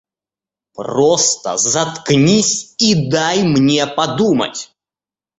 Просто 0.73 1.57
заткнись 1.57 2.73
и 2.79 3.07
дай 3.11 3.43
мне 3.43 3.85
подумать! 3.85 4.75